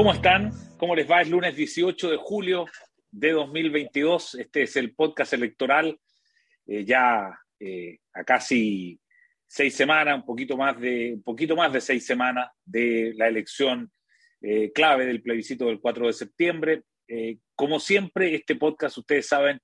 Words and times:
¿Cómo 0.00 0.14
están? 0.14 0.50
¿Cómo 0.78 0.96
les 0.96 1.10
va? 1.10 1.20
Es 1.20 1.28
lunes 1.28 1.54
18 1.54 2.12
de 2.12 2.16
julio 2.16 2.64
de 3.10 3.32
2022. 3.32 4.36
Este 4.36 4.62
es 4.62 4.74
el 4.76 4.94
podcast 4.94 5.34
electoral. 5.34 6.00
Eh, 6.66 6.86
ya 6.86 7.38
eh, 7.58 7.98
a 8.14 8.24
casi 8.24 8.98
seis 9.46 9.76
semanas, 9.76 10.14
un 10.14 10.24
poquito 10.24 10.56
más 10.56 10.80
de, 10.80 11.12
un 11.16 11.22
poquito 11.22 11.54
más 11.54 11.70
de 11.70 11.82
seis 11.82 12.06
semanas 12.06 12.48
de 12.64 13.12
la 13.14 13.28
elección 13.28 13.92
eh, 14.40 14.72
clave 14.72 15.04
del 15.04 15.20
plebiscito 15.20 15.66
del 15.66 15.80
4 15.80 16.06
de 16.06 16.12
septiembre. 16.14 16.82
como 17.54 17.78
siempre, 17.78 18.34
este 18.34 18.56
podcast, 18.56 18.96
ustedes 18.96 19.28
saben, 19.28 19.60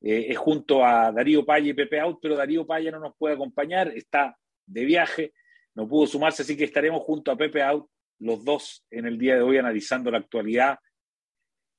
es 0.00 0.38
junto 0.38 0.86
a 0.86 1.10
Darío 1.10 1.44
Paya 1.44 1.68
y 1.68 1.74
Pepe 1.74 1.98
Out, 1.98 2.20
pero 2.22 2.36
Darío 2.36 2.64
Paya 2.64 2.92
no 2.92 3.00
nos 3.00 3.16
puede 3.18 3.34
acompañar, 3.34 3.88
está 3.88 4.36
de 4.66 4.84
viaje, 4.84 5.32
no 5.74 5.88
pudo 5.88 6.06
sumarse, 6.06 6.42
así 6.42 6.56
que 6.56 6.62
estaremos 6.62 7.02
junto 7.02 7.32
a 7.32 7.36
Pepe 7.36 7.60
Out 7.60 7.90
los 8.20 8.44
dos 8.44 8.84
en 8.90 9.06
el 9.06 9.18
día 9.18 9.34
de 9.34 9.42
hoy 9.42 9.58
analizando 9.58 10.10
la 10.10 10.18
actualidad 10.18 10.78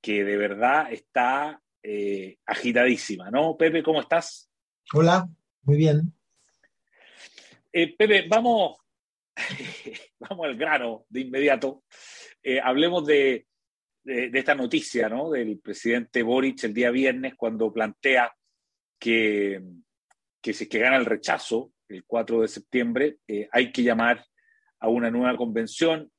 que 0.02 0.24
de 0.24 0.38
verdad 0.38 0.92
está 0.92 1.62
eh, 1.84 2.38
agitadísima, 2.46 3.30
¿no? 3.30 3.56
Pepe, 3.56 3.84
¿cómo 3.84 4.02
estás? 4.02 4.50
Hola, 4.94 5.28
muy 5.64 5.78
bien. 5.78 6.14
Eh, 7.72 7.96
Pepe, 7.96 8.28
vamos, 8.28 8.78
vamos 10.20 10.46
al 10.46 10.58
grano 10.58 11.06
de 11.10 11.22
inmediato. 11.22 11.84
Eh, 12.42 12.60
hablemos 12.60 13.06
de, 13.06 13.48
esta 14.04 14.56
noticia, 14.56 15.08
¿no? 15.08 15.30
Del 15.30 15.60
presidente 15.60 16.24
Boric 16.24 16.64
el 16.64 16.74
día 16.74 16.90
viernes 16.90 17.36
cuando 17.36 17.72
plantea 17.72 18.34
que, 19.00 19.62
que 20.42 20.54
si 20.54 20.64
es 20.64 20.70
que 20.70 20.80
gana 20.80 20.98
el 20.98 21.06
rechazo 21.06 21.72
el 21.88 22.04
4 22.06 22.42
de 22.42 22.48
septiembre, 22.48 23.18
hay 23.52 23.72
que 23.72 23.84
llamar 23.84 24.26
a 24.80 24.88
una 24.88 25.12
nueva 25.12 25.38
convención 25.38 26.11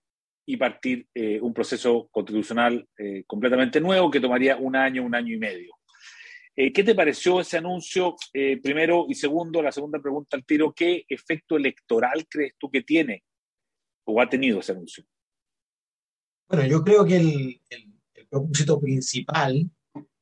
y 0.45 0.57
partir 0.57 1.07
eh, 1.15 1.41
un 1.41 1.55
proceso 1.55 2.09
constitucional 2.11 2.89
eh, 2.99 3.25
completamente 3.27 3.81
nuevo 3.81 4.11
que 4.11 4.21
tomaría 4.21 4.57
un 4.57 4.75
año, 4.77 5.05
un 5.05 5.15
año 5.15 5.35
y 5.35 5.39
medio. 5.39 5.75
Eh, 6.55 6.73
¿Qué 6.73 6.83
te 6.83 6.95
pareció 6.95 7.41
ese 7.41 7.59
anuncio? 7.59 8.15
primero 8.63 9.07
y 9.09 9.15
segundo, 9.15 9.63
la 9.63 9.73
segunda 9.73 10.01
pregunta 10.01 10.37
al 10.37 10.45
tiro, 10.45 10.73
¿qué 10.73 11.05
efecto 11.09 11.57
electoral 11.57 12.27
crees 12.29 12.55
tú 12.59 12.71
que 12.71 12.83
tiene 12.83 13.23
o 14.05 14.21
ha 14.21 14.29
tenido 14.29 14.61
ese 14.61 14.73
anuncio? 14.73 15.05
Bueno, 16.49 16.67
yo 16.67 16.83
creo 16.83 17.07
que 17.07 17.17
el, 17.17 17.61
el 17.71 18.27
propósito 18.29 18.79
principal 18.79 19.71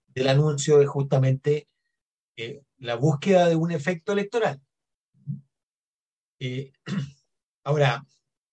del 0.07 0.29
anuncio 0.29 0.81
es 0.81 0.89
justamente 0.89 1.67
la 2.79 2.95
búsqueda 2.95 3.49
de 3.49 3.57
un 3.57 3.71
efecto 3.71 4.13
electoral. 4.13 4.61
ahora, 7.65 8.07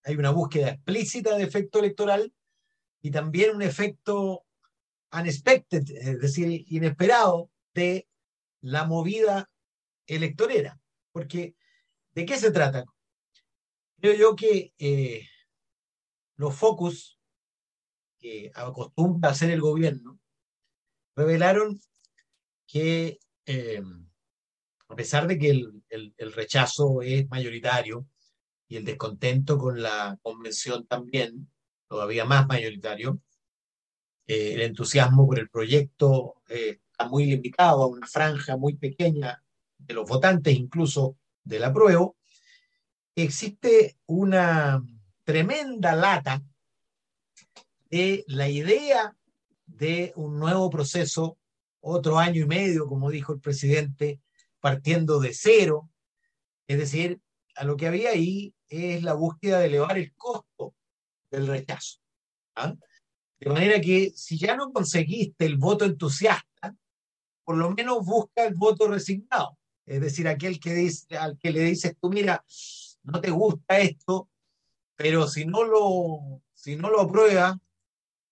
hay 0.07 0.15
una 0.15 0.31
búsqueda 0.31 0.69
explícita 0.69 1.35
de 1.35 1.43
efecto 1.43 1.79
electoral 1.79 2.33
y 3.01 3.11
también 3.11 3.53
un 3.53 3.61
efecto 3.61 4.45
unexpected, 5.11 5.83
es 5.89 6.21
decir, 6.21 6.63
inesperado 6.69 7.51
de 7.73 8.07
la 8.61 8.85
movida 8.85 9.49
electorera. 10.05 10.79
Porque, 11.11 11.55
¿de 12.13 12.25
qué 12.25 12.37
se 12.37 12.51
trata? 12.51 12.85
Creo 13.99 14.15
yo 14.15 14.35
que 14.37 14.73
eh, 14.77 15.27
los 16.37 16.55
focus 16.55 17.19
que 18.17 18.49
acostumbra 18.55 19.31
hacer 19.31 19.51
el 19.51 19.59
gobierno 19.59 20.19
revelaron 21.17 21.81
que, 22.65 23.19
eh, 23.45 23.83
a 24.87 24.95
pesar 24.95 25.27
de 25.27 25.37
que 25.37 25.49
el 25.49 26.31
rechazo 26.33 27.01
es 27.01 27.27
mayoritario, 27.27 28.07
y 28.67 28.77
el 28.77 28.85
descontento 28.85 29.57
con 29.57 29.81
la 29.81 30.17
convención 30.21 30.85
también, 30.87 31.49
todavía 31.87 32.25
más 32.25 32.47
mayoritario. 32.47 33.21
Eh, 34.27 34.55
el 34.55 34.61
entusiasmo 34.61 35.25
por 35.25 35.39
el 35.39 35.49
proyecto 35.49 36.41
eh, 36.49 36.79
está 36.91 37.07
muy 37.07 37.25
limitado 37.25 37.83
a 37.83 37.87
una 37.87 38.07
franja 38.07 38.57
muy 38.57 38.75
pequeña 38.75 39.41
de 39.77 39.93
los 39.93 40.07
votantes, 40.07 40.53
incluso 40.53 41.17
del 41.43 41.63
apruebo. 41.63 42.17
Existe 43.15 43.97
una 44.05 44.83
tremenda 45.23 45.95
lata 45.95 46.43
de 47.89 48.25
la 48.27 48.49
idea 48.49 49.15
de 49.65 50.11
un 50.15 50.39
nuevo 50.39 50.69
proceso, 50.69 51.37
otro 51.79 52.19
año 52.19 52.43
y 52.43 52.47
medio, 52.47 52.87
como 52.87 53.09
dijo 53.09 53.33
el 53.33 53.39
presidente, 53.39 54.19
partiendo 54.59 55.19
de 55.19 55.33
cero. 55.33 55.89
Es 56.67 56.77
decir, 56.77 57.21
a 57.57 57.63
lo 57.63 57.75
que 57.75 57.87
había 57.87 58.11
ahí 58.11 58.53
es 58.69 59.03
la 59.03 59.13
búsqueda 59.13 59.59
de 59.59 59.67
elevar 59.67 59.97
el 59.97 60.13
costo 60.15 60.75
del 61.31 61.47
rechazo. 61.47 61.99
¿ah? 62.55 62.75
De 63.39 63.49
manera 63.49 63.81
que 63.81 64.11
si 64.15 64.37
ya 64.37 64.55
no 64.55 64.71
conseguiste 64.71 65.45
el 65.45 65.57
voto 65.57 65.85
entusiasta, 65.85 66.75
por 67.43 67.57
lo 67.57 67.71
menos 67.71 68.05
busca 68.05 68.45
el 68.45 68.55
voto 68.55 68.87
resignado. 68.87 69.57
Es 69.85 70.01
decir, 70.01 70.27
aquel 70.27 70.59
que 70.59 70.91
al 71.17 71.37
que 71.39 71.51
le 71.51 71.61
dices 71.61 71.95
tú, 71.99 72.09
mira, 72.09 72.43
no 73.03 73.21
te 73.21 73.31
gusta 73.31 73.79
esto, 73.79 74.29
pero 74.95 75.27
si 75.27 75.45
no 75.45 75.63
lo, 75.63 76.41
si 76.53 76.75
no 76.75 76.89
lo 76.89 77.01
apruebas, 77.01 77.55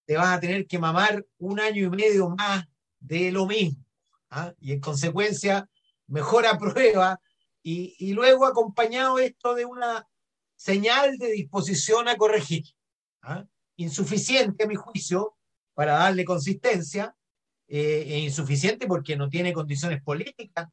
te 0.06 0.18
vas 0.18 0.38
a 0.38 0.40
tener 0.40 0.68
que 0.68 0.78
mamar 0.78 1.26
un 1.38 1.60
año 1.60 1.86
y 1.86 1.90
medio 1.90 2.30
más 2.30 2.66
de 3.00 3.32
lo 3.32 3.48
mismo. 3.48 3.84
¿ah? 4.30 4.54
Y 4.60 4.74
en 4.74 4.82
consecuencia, 4.82 5.70
mejor 6.08 6.46
aprueba 6.46 7.20
y, 7.66 7.96
y 7.98 8.14
luego 8.14 8.46
acompañado 8.46 9.18
esto 9.18 9.56
de 9.56 9.66
una 9.66 10.08
señal 10.56 11.18
de 11.18 11.32
disposición 11.32 12.08
a 12.08 12.16
corregir. 12.16 12.64
¿ah? 13.24 13.44
Insuficiente, 13.78 14.66
a 14.66 14.68
mi 14.68 14.76
juicio, 14.76 15.36
para 15.74 15.94
darle 15.94 16.26
consistencia, 16.26 17.16
eh, 17.68 18.06
e 18.08 18.20
insuficiente 18.20 18.86
porque 18.86 19.18
no 19.18 19.30
tiene 19.30 19.52
condiciones 19.52 20.04
políticas 20.04 20.70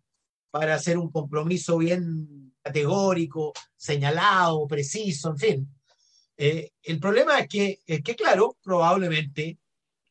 para 0.51 0.75
hacer 0.75 0.99
un 0.99 1.11
compromiso 1.11 1.79
bien 1.79 2.55
categórico, 2.61 3.55
señalado, 3.75 4.67
preciso, 4.67 5.31
en 5.31 5.39
fin. 5.39 5.75
Eh, 6.37 6.73
el 6.83 7.01
problema 7.01 7.39
es 7.41 7.49
que, 7.49 7.81
es 7.87 8.03
que, 8.03 8.15
claro, 8.15 8.59
probablemente 8.63 9.59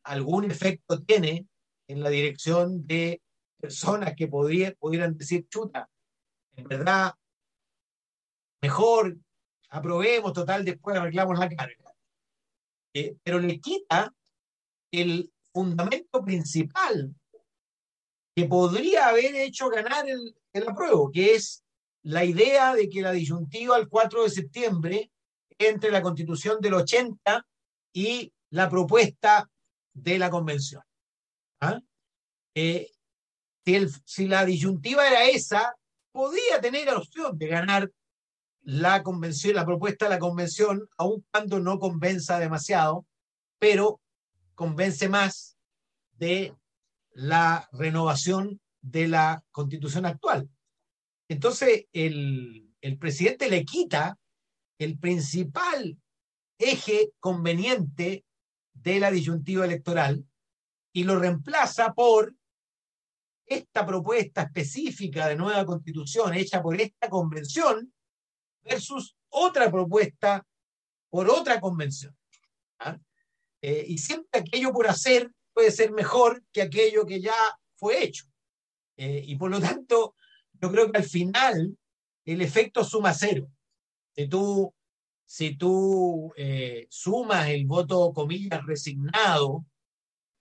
algún 0.03 0.50
efecto 0.50 1.03
tiene 1.03 1.46
en 1.88 2.02
la 2.02 2.09
dirección 2.09 2.88
de 2.88 3.22
personas 3.59 4.16
que 4.16 4.28
podría, 4.28 4.74
pudieran 4.74 5.16
decir, 5.16 5.46
chuta, 5.47 5.91
en 6.62 6.68
verdad, 6.68 7.14
mejor 8.62 9.18
aprobemos, 9.70 10.34
total, 10.34 10.64
después 10.64 10.98
arreglamos 10.98 11.38
la 11.40 11.50
carga. 11.50 11.94
Eh, 12.94 13.16
pero 13.24 13.40
le 13.40 13.60
quita 13.60 14.14
el 14.92 15.32
fundamento 15.54 16.24
principal 16.24 17.16
que 18.36 18.46
podría 18.46 19.08
haber 19.08 19.36
hecho 19.36 19.70
ganar 19.70 20.08
el, 20.08 20.36
el 20.54 20.68
apruebo, 20.68 21.12
que 21.12 21.36
es 21.36 21.64
la 22.04 22.26
idea 22.26 22.74
de 22.74 22.90
que 22.90 23.02
la 23.02 23.12
disyuntiva 23.12 23.76
al 23.76 23.88
4 23.88 24.24
de 24.24 24.30
septiembre 24.30 25.12
entre 25.58 25.92
la 25.92 26.02
constitución 26.02 26.60
del 26.60 26.74
80 26.76 27.46
y 27.94 28.34
la 28.50 28.70
propuesta 28.70 29.50
de 29.94 30.18
la 30.18 30.30
convención. 30.30 30.84
¿Ah? 31.62 31.80
Eh, 32.56 32.92
si, 33.66 33.76
el, 33.76 33.90
si, 34.06 34.28
la 34.28 34.46
disyuntiva 34.46 35.08
era 35.08 35.26
esa, 35.26 35.76
podía 36.12 36.60
tener 36.62 36.86
la 36.86 36.98
opción 36.98 37.38
de 37.38 37.48
ganar 37.48 37.92
la 38.64 39.04
convención, 39.04 39.56
la 39.56 39.66
propuesta 39.66 40.06
de 40.06 40.12
la 40.12 40.20
convención, 40.20 40.88
aun 40.98 41.26
cuando 41.32 41.60
no 41.60 41.80
convenza 41.80 42.40
demasiado, 42.40 43.06
pero 43.60 44.00
convence 44.56 45.10
más 45.10 45.58
de 46.18 46.54
la 47.14 47.68
renovación 47.72 48.62
de 48.82 49.08
la 49.08 49.44
constitución 49.52 50.06
actual. 50.06 50.50
Entonces, 51.28 51.86
el, 51.94 52.72
el 52.82 52.97
presidente 52.97 53.50
le 53.50 53.66
quita 53.66 54.18
el 54.78 54.97
principal 54.97 55.97
eje 56.58 57.12
conveniente 57.20 58.26
de 58.74 59.00
la 59.00 59.12
disyuntiva 59.12 59.66
electoral 59.66 60.26
y 60.94 61.03
lo 61.03 61.20
reemplaza 61.20 61.94
por 61.94 62.35
esta 63.52 63.86
propuesta 63.86 64.44
específica 64.44 65.28
de 65.28 65.36
nueva 65.36 65.66
constitución 65.66 66.34
hecha 66.34 66.62
por 66.62 66.80
esta 66.80 67.09
convención 67.09 67.94
versus 68.64 69.16
otra 69.30 69.70
propuesta 69.70 70.46
por 71.09 71.30
otra 71.30 71.59
convención. 71.59 72.18
¿ah? 72.80 72.98
Eh, 73.62 73.86
y 73.88 73.98
siempre 73.98 74.40
aquello 74.40 74.72
por 74.72 74.88
hacer 74.88 75.30
puede 75.53 75.72
ser 75.72 75.92
mejor 75.92 76.44
que 76.52 76.62
aquello 76.62 77.06
que 77.06 77.20
ya 77.20 77.36
fue 77.76 78.03
hecho. 78.03 78.26
Eh, 78.96 79.24
y 79.26 79.36
por 79.36 79.52
lo 79.52 79.59
tanto, 79.59 80.16
yo 80.54 80.72
creo 80.72 80.92
que 80.92 81.00
al 81.00 81.04
final 81.04 81.78
el 82.26 82.42
efecto 82.42 82.84
suma 82.84 83.14
cero. 83.14 83.52
Si 84.16 84.28
tú, 84.28 84.74
si 85.26 85.56
tú 85.58 86.34
eh, 86.38 86.88
sumas 86.90 87.50
el 87.50 87.66
voto, 87.66 88.14
comillas, 88.14 88.66
resignado 88.66 89.66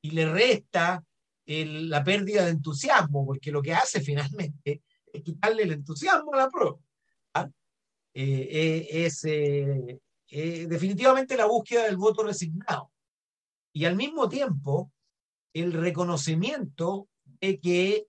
y 0.03 0.13
le 0.13 0.31
resta 0.31 1.05
la 1.51 2.05
pérdida 2.05 2.45
de 2.45 2.53
entusiasmo, 2.53 3.27
porque 3.27 3.51
lo 3.51 3.61
que 3.61 3.75
hace 3.75 4.01
finalmente 4.01 4.83
es 5.13 5.23
quitarle 5.23 5.65
el 5.65 5.73
entusiasmo 5.73 6.33
a 6.35 6.39
la 6.39 6.49
prueba. 6.49 6.79
Eh, 8.13 8.49
eh, 8.51 9.05
es 9.07 9.25
eh, 9.25 10.01
definitivamente 10.67 11.37
la 11.37 11.47
búsqueda 11.47 11.85
del 11.85 11.97
voto 11.97 12.25
resignado. 12.25 12.91
y 13.73 13.85
al 13.85 13.95
mismo 13.95 14.29
tiempo 14.29 14.91
el 15.53 15.73
reconocimiento 15.73 17.09
de 17.25 17.61
que 17.61 18.07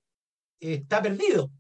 está 0.59 1.01
perdido 1.03 1.51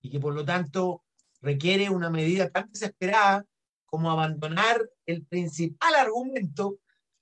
y 0.00 0.10
que 0.10 0.20
por 0.20 0.34
lo 0.34 0.44
tanto 0.44 1.02
requiere 1.40 1.90
una 1.90 2.10
medida 2.10 2.48
tan 2.48 2.70
desesperada 2.70 3.44
como 3.86 4.10
abandonar 4.10 4.88
el 5.06 5.24
principal 5.26 5.94
argumento 5.96 6.78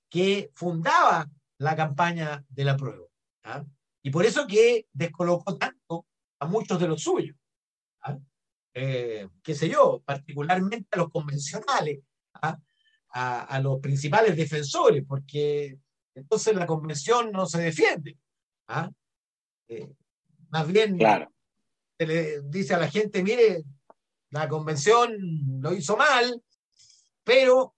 que 0.09 0.51
fundaba 0.53 1.29
la 1.57 1.75
campaña 1.75 2.45
de 2.49 2.63
la 2.63 2.77
prueba. 2.77 3.06
¿Ah? 3.47 3.65
Y 4.03 4.09
por 4.09 4.25
eso 4.25 4.45
que 4.47 4.87
descolocó 4.93 5.57
tanto 5.57 6.05
a 6.39 6.45
muchos 6.45 6.79
de 6.79 6.87
los 6.87 7.01
suyos. 7.01 7.35
¿ah? 8.01 8.17
Eh, 8.73 9.27
qué 9.43 9.55
sé 9.55 9.69
yo, 9.69 10.01
particularmente 10.05 10.87
a 10.91 10.97
los 10.97 11.09
convencionales, 11.09 11.99
¿ah? 12.35 12.57
a, 13.09 13.59
los 13.59 13.79
principales 13.79 14.35
defensores, 14.35 15.03
porque 15.07 15.79
entonces 16.13 16.55
la 16.55 16.67
convención 16.67 17.31
no 17.31 17.45
se 17.47 17.59
defiende. 17.59 18.17
Eh, 19.67 19.91
más 20.49 20.67
bien 20.67 20.97
claro. 20.97 21.33
se 21.97 22.05
le 22.05 22.41
dice 22.43 22.75
a 22.75 22.79
la 22.79 22.89
gente, 22.89 23.23
mire, 23.23 23.63
la 24.29 24.47
convención 24.47 25.17
lo 25.61 25.73
hizo 25.73 25.97
mal, 25.97 26.41
pero 27.23 27.75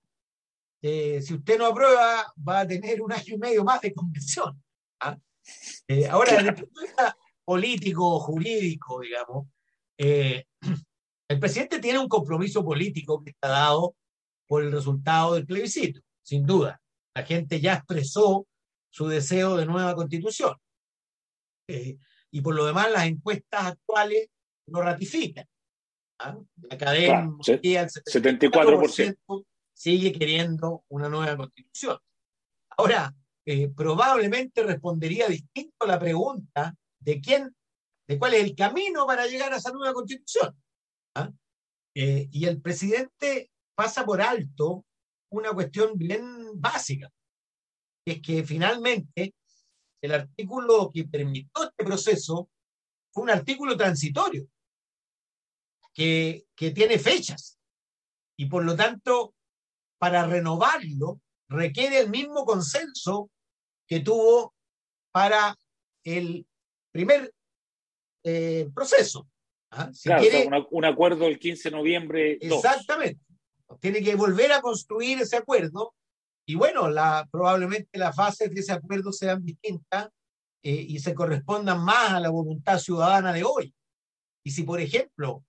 eh, 0.81 1.21
si 1.21 1.35
usted 1.35 1.57
no 1.57 1.67
aprueba, 1.67 2.33
va 2.47 2.61
a 2.61 2.67
tener 2.67 3.01
un 3.01 3.11
año 3.11 3.35
y 3.35 3.37
medio 3.37 3.63
más 3.63 3.81
de 3.81 3.93
convención. 3.93 4.61
¿ah? 4.99 5.17
Eh, 5.87 6.07
ahora, 6.07 6.33
desde 6.33 6.49
el 6.49 6.55
punto 6.55 6.79
de 6.79 6.87
vista 6.87 7.17
político, 7.43 8.19
jurídico, 8.19 8.99
digamos, 9.01 9.47
eh, 9.97 10.45
el 11.27 11.39
presidente 11.39 11.79
tiene 11.79 11.99
un 11.99 12.07
compromiso 12.07 12.63
político 12.63 13.23
que 13.23 13.31
está 13.31 13.49
dado 13.49 13.95
por 14.47 14.63
el 14.63 14.71
resultado 14.71 15.35
del 15.35 15.45
plebiscito, 15.45 16.01
sin 16.21 16.45
duda. 16.45 16.81
La 17.15 17.23
gente 17.23 17.59
ya 17.59 17.73
expresó 17.73 18.47
su 18.89 19.07
deseo 19.07 19.57
de 19.57 19.65
nueva 19.65 19.95
constitución. 19.95 20.55
y 22.31 22.41
por 22.41 22.55
lo 22.55 22.65
demás, 22.65 22.91
las 22.91 23.05
encuestas 23.05 23.65
actuales 23.65 24.29
lo 24.67 24.81
ratifican. 24.81 25.47
¿ah? 26.19 26.37
La 26.69 26.77
cadena, 26.77 27.21
el 27.47 27.61
74% 27.61 29.45
sigue 29.73 30.11
queriendo 30.11 30.83
una 30.89 31.09
nueva 31.09 31.37
constitución. 31.37 31.97
Ahora, 32.71 33.13
eh, 33.51 33.67
probablemente 33.75 34.61
respondería 34.61 35.27
distinto 35.27 35.73
a 35.79 35.87
la 35.87 35.97
pregunta 35.97 36.75
de 36.99 37.19
quién, 37.19 37.55
de 38.07 38.19
cuál 38.19 38.35
es 38.35 38.43
el 38.43 38.55
camino 38.55 39.07
para 39.07 39.25
llegar 39.25 39.51
a 39.51 39.57
esa 39.57 39.71
nueva 39.71 39.91
constitución. 39.91 40.55
¿ah? 41.15 41.31
Eh, 41.95 42.29
y 42.31 42.45
el 42.45 42.61
presidente 42.61 43.49
pasa 43.73 44.05
por 44.05 44.21
alto 44.21 44.85
una 45.31 45.51
cuestión 45.51 45.97
bien 45.97 46.61
básica, 46.61 47.11
que 48.05 48.11
es 48.11 48.21
que 48.21 48.43
finalmente 48.43 49.33
el 50.03 50.11
artículo 50.11 50.91
que 50.93 51.05
permitió 51.05 51.63
este 51.63 51.83
proceso 51.83 52.51
fue 53.11 53.23
un 53.23 53.31
artículo 53.31 53.75
transitorio, 53.75 54.47
que, 55.91 56.45
que 56.55 56.69
tiene 56.69 56.99
fechas, 56.99 57.57
y 58.37 58.45
por 58.45 58.63
lo 58.63 58.75
tanto 58.75 59.33
para 59.97 60.27
renovarlo 60.27 61.19
requiere 61.47 62.01
el 62.01 62.11
mismo 62.11 62.45
consenso 62.45 63.31
que 63.89 63.99
tuvo 63.99 64.53
para 65.11 65.57
el 66.05 66.45
primer 66.91 67.33
eh, 68.23 68.69
proceso. 68.73 69.27
¿ah? 69.71 69.91
claro, 70.03 70.67
un 70.71 70.85
acuerdo 70.85 71.27
el 71.27 71.39
15 71.39 71.69
de 71.69 71.75
noviembre. 71.75 72.37
Exactamente. 72.39 73.19
Tiene 73.79 74.01
que 74.01 74.15
volver 74.15 74.51
a 74.51 74.61
construir 74.61 75.19
ese 75.19 75.37
acuerdo 75.37 75.93
y 76.47 76.55
bueno, 76.55 76.89
la, 76.89 77.27
probablemente 77.31 77.99
las 77.99 78.15
fases 78.15 78.51
de 78.51 78.59
ese 78.59 78.71
acuerdo 78.71 79.11
sean 79.11 79.43
distintas 79.43 80.09
eh, 80.63 80.71
y 80.71 80.99
se 80.99 81.13
correspondan 81.13 81.83
más 81.83 82.11
a 82.11 82.19
la 82.19 82.29
voluntad 82.29 82.79
ciudadana 82.79 83.33
de 83.33 83.43
hoy. 83.43 83.73
Y 84.43 84.51
si, 84.51 84.63
por 84.63 84.79
ejemplo, 84.79 85.43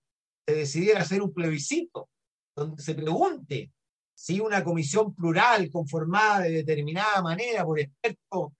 se 0.47 0.53
decidiera 0.53 1.01
hacer 1.01 1.21
un 1.21 1.33
plebiscito 1.33 2.07
donde 2.55 2.83
se 2.83 2.93
pregunte 2.93 3.71
si 4.21 4.39
una 4.39 4.63
comisión 4.63 5.15
plural 5.15 5.71
conformada 5.71 6.41
de 6.41 6.51
determinada 6.51 7.23
manera 7.23 7.65
por 7.65 7.79
expertos 7.79 8.51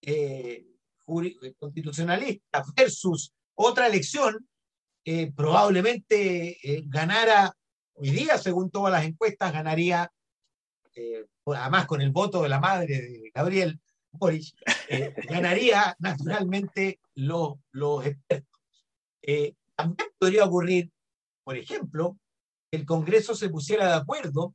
eh, 0.00 0.64
constitucionalistas 1.58 2.74
versus 2.74 3.30
otra 3.54 3.88
elección, 3.88 4.48
eh, 5.04 5.30
probablemente 5.36 6.56
eh, 6.62 6.84
ganara, 6.86 7.54
hoy 7.92 8.08
día, 8.08 8.38
según 8.38 8.70
todas 8.70 8.90
las 8.90 9.04
encuestas, 9.04 9.52
ganaría, 9.52 10.10
además 11.44 11.86
con 11.86 12.00
el 12.00 12.10
voto 12.10 12.42
de 12.42 12.48
la 12.48 12.60
madre 12.60 13.02
de 13.02 13.30
Gabriel 13.34 13.78
Boric, 14.12 14.54
ganaría 15.28 15.94
naturalmente 15.98 17.00
los, 17.16 17.56
los 17.72 18.06
expertos. 18.06 18.62
también 19.76 20.08
podría 20.18 20.46
ocurrir, 20.46 20.90
por 21.44 21.58
ejemplo, 21.58 22.16
que 22.70 22.78
el 22.78 22.86
Congreso 22.86 23.34
se 23.34 23.50
pusiera 23.50 23.86
de 23.88 23.94
acuerdo 23.96 24.54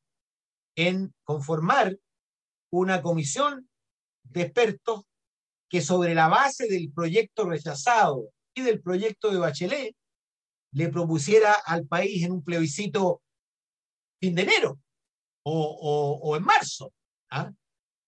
en 0.77 1.13
conformar 1.23 1.97
una 2.71 3.01
comisión 3.01 3.67
de 4.23 4.43
expertos 4.43 5.03
que 5.69 5.81
sobre 5.81 6.15
la 6.15 6.29
base 6.29 6.67
del 6.67 6.91
proyecto 6.93 7.49
rechazado 7.49 8.29
y 8.55 8.61
del 8.61 8.81
proyecto 8.81 9.31
de 9.31 9.39
Bachelet 9.39 9.95
le 10.73 10.89
propusiera 10.89 11.53
al 11.53 11.87
país 11.87 12.23
en 12.23 12.31
un 12.31 12.43
plebiscito 12.43 13.21
fin 14.21 14.35
de 14.35 14.43
enero 14.43 14.79
o, 15.43 16.35
en 16.35 16.43
marzo. 16.43 16.93
¿ah? 17.31 17.51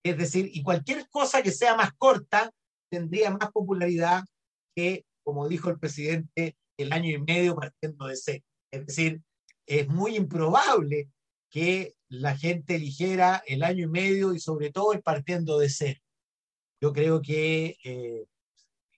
Es 0.03 0.17
decir, 0.17 0.49
y 0.53 0.61
cualquier 0.61 1.07
cosa 1.09 1.41
que 1.41 1.51
sea 1.51 1.75
más 1.75 1.91
corta 1.97 2.51
tendría 2.91 3.31
más 3.31 3.51
popularidad 3.51 4.23
que, 4.75 5.05
como 5.23 5.47
dijo 5.47 5.69
el 5.69 5.79
presidente, 5.79 6.57
el 6.77 6.93
año 6.93 7.15
y 7.15 7.21
medio 7.21 7.55
partiendo 7.55 8.07
de 8.07 8.15
cero. 8.15 8.43
Es 8.71 8.85
decir, 8.85 9.21
es 9.65 9.87
muy 9.87 10.15
improbable 10.15 11.09
que 11.49 11.95
la 12.09 12.37
gente 12.37 12.75
eligiera 12.75 13.43
el 13.47 13.63
año 13.63 13.85
y 13.85 13.89
medio 13.89 14.33
y 14.33 14.39
sobre 14.39 14.71
todo 14.71 14.93
el 14.93 15.01
partiendo 15.01 15.59
de 15.59 15.69
cero. 15.69 15.99
Yo 16.81 16.93
creo 16.93 17.21
que 17.21 17.77
eh, 17.83 18.25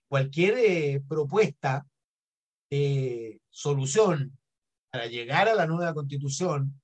cualquier 0.08 0.58
eh, 0.58 1.02
propuesta 1.08 1.86
de 2.70 3.40
solución 3.50 4.38
para 4.90 5.06
llegar 5.06 5.48
a 5.48 5.54
la 5.54 5.66
nueva 5.66 5.94
constitución, 5.94 6.80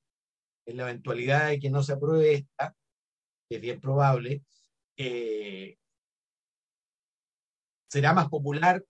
en 0.66 0.76
la 0.76 0.84
eventualidad 0.84 1.48
de 1.48 1.58
que 1.58 1.70
no 1.70 1.82
se 1.82 1.92
apruebe 1.92 2.34
esta, 2.34 2.74
es 3.50 3.60
bien 3.60 3.80
probable, 3.80 4.42
eh, 4.96 5.78
será 7.88 8.12
más 8.12 8.28
popular 8.28 8.84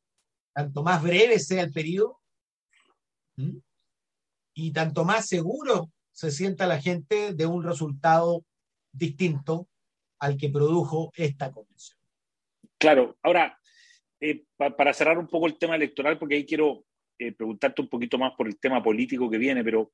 tanto 0.59 0.83
más 0.83 1.01
breve 1.01 1.39
sea 1.39 1.63
el 1.63 1.73
periodo 1.73 2.21
y 4.55 4.73
tanto 4.73 5.05
más 5.05 5.29
seguro 5.29 5.93
se 6.19 6.33
sienta 6.33 6.67
la 6.67 6.81
gente 6.81 7.33
de 7.33 7.47
un 7.47 7.63
resultado 7.63 8.45
distinto 8.91 9.69
al 10.19 10.37
que 10.37 10.49
produjo 10.49 11.13
esta 11.15 11.53
convención. 11.53 11.97
Claro, 12.77 13.17
ahora, 13.23 13.57
eh, 14.21 14.43
para 14.57 14.93
cerrar 14.93 15.17
un 15.17 15.29
poco 15.29 15.47
el 15.47 15.57
tema 15.59 15.77
electoral, 15.77 16.19
porque 16.19 16.35
ahí 16.35 16.45
quiero 16.45 16.85
eh, 17.21 17.31
preguntarte 17.31 17.83
un 17.83 17.89
poquito 17.89 18.19
más 18.19 18.33
por 18.37 18.49
el 18.49 18.59
tema 18.59 18.83
político 18.83 19.31
que 19.31 19.39
viene, 19.39 19.63
pero 19.63 19.93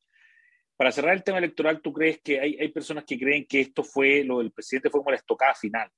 para 0.78 0.92
cerrar 0.92 1.12
el 1.12 1.22
tema 1.22 1.36
electoral, 1.36 1.82
¿tú 1.82 1.92
crees 1.92 2.22
que 2.22 2.40
hay, 2.40 2.56
hay 2.58 2.68
personas 2.68 3.04
que 3.04 3.18
creen 3.18 3.44
que 3.46 3.60
esto 3.60 3.84
fue, 3.84 4.24
lo 4.24 4.38
del 4.38 4.50
presidente 4.50 4.88
fue 4.88 5.00
como 5.00 5.10
la 5.10 5.18
estocada 5.18 5.54
final 5.54 5.90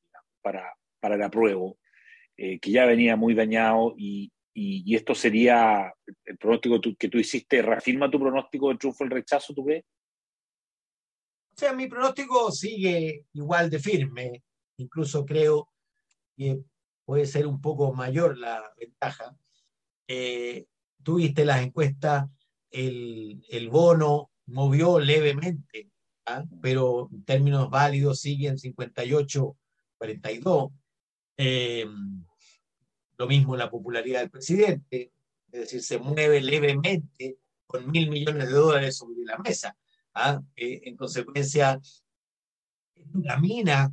para, 0.42 0.74
para 0.98 1.14
el 1.14 1.22
apruebo, 1.22 1.78
eh, 2.36 2.58
que 2.58 2.72
ya 2.72 2.84
venía 2.84 3.14
muy 3.14 3.32
dañado 3.34 3.94
y, 3.96 4.32
y, 4.52 4.92
esto 4.96 5.14
sería 5.14 5.94
el 6.24 6.36
pronóstico 6.36 6.80
que 6.98 7.08
tú 7.08 7.18
hiciste, 7.18 7.62
reafirma 7.62 8.10
tu 8.10 8.18
pronóstico 8.18 8.70
de 8.70 8.78
triunfo 8.78 9.04
el 9.04 9.10
rechazo, 9.10 9.54
¿tú 9.54 9.64
crees? 9.64 9.84
O 11.56 11.58
sea, 11.58 11.72
mi 11.72 11.86
pronóstico 11.86 12.52
sigue 12.52 13.24
igual 13.32 13.70
de 13.70 13.78
firme, 13.78 14.44
incluso 14.76 15.24
creo 15.24 15.70
que 16.36 16.60
puede 17.06 17.24
ser 17.24 17.46
un 17.46 17.62
poco 17.62 17.94
mayor 17.94 18.36
la 18.36 18.62
ventaja. 18.78 19.34
Eh, 20.06 20.66
tuviste 21.02 21.46
las 21.46 21.62
encuestas, 21.62 22.28
el, 22.70 23.70
bono 23.70 24.30
movió 24.44 25.00
levemente, 25.00 25.90
¿ah? 26.26 26.44
pero 26.60 27.08
en 27.10 27.24
términos 27.24 27.70
válidos 27.70 28.20
sigue 28.20 28.48
en 28.48 28.58
58, 28.58 29.56
42. 29.96 30.72
Eh, 31.38 31.86
lo 33.16 33.26
mismo 33.26 33.56
la 33.56 33.70
popularidad 33.70 34.20
del 34.20 34.30
presidente, 34.30 35.10
es 35.50 35.60
decir, 35.60 35.82
se 35.82 35.98
mueve 35.98 36.42
levemente 36.42 37.38
con 37.66 37.90
mil 37.90 38.10
millones 38.10 38.46
de 38.46 38.54
dólares 38.54 38.98
sobre 38.98 39.24
la 39.24 39.38
mesa. 39.38 39.74
¿Ah? 40.16 40.42
Eh, 40.56 40.80
en 40.84 40.96
consecuencia, 40.96 41.80
camina 43.24 43.92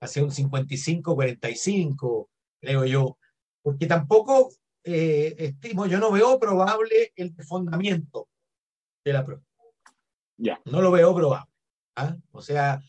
hacia 0.00 0.22
un 0.22 0.30
55-45, 0.30 2.28
creo 2.60 2.84
yo, 2.84 3.16
porque 3.62 3.86
tampoco 3.86 4.50
eh, 4.84 5.34
estimo, 5.38 5.86
yo 5.86 5.98
no 5.98 6.12
veo 6.12 6.38
probable 6.38 7.12
el 7.16 7.34
desfondamiento 7.34 8.28
de 9.04 9.12
la 9.12 9.24
prueba. 9.24 9.42
Ya. 10.36 10.60
No 10.66 10.82
lo 10.82 10.90
veo 10.90 11.14
probable. 11.14 11.50
¿ah? 11.96 12.16
O 12.32 12.42
sea, 12.42 12.82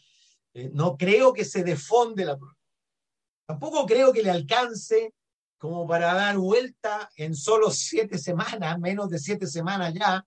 eh, 0.53 0.69
no 0.73 0.97
creo 0.97 1.31
que 1.33 1.45
se 1.45 1.63
defonde 1.63 2.25
la 2.25 2.37
prueba. 2.37 2.57
Tampoco 3.47 3.85
creo 3.85 4.11
que 4.11 4.23
le 4.23 4.31
alcance 4.31 5.13
como 5.57 5.87
para 5.87 6.13
dar 6.13 6.37
vuelta 6.37 7.09
en 7.15 7.33
solo 7.33 7.71
siete 7.71 8.17
semanas, 8.17 8.77
menos 8.79 9.09
de 9.09 9.17
siete 9.17 9.47
semanas 9.47 9.93
ya, 9.93 10.23